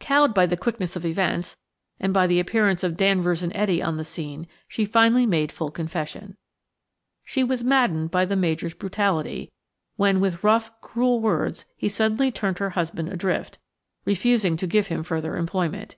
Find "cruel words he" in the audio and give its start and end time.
10.82-11.88